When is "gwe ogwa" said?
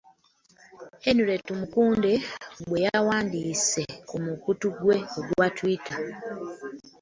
4.79-5.47